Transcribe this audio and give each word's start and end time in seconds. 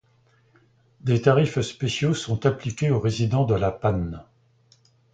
Des 1.01 1.21
tarifs 1.21 1.61
spéciaux 1.61 2.15
sont 2.15 2.47
appliqués 2.47 2.89
aux 2.89 2.99
résidents 2.99 3.45
de 3.45 3.53
La 3.53 3.71
Panne. 3.71 4.23